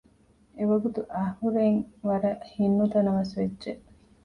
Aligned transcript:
އެވަގުތު 0.57 1.01
އަހުރެން 1.15 1.79
ވަރަށް 2.07 2.43
ހިތް 2.53 2.75
ނުތަނަވަސް 2.77 3.33
ވެއްޖެ 3.37 3.71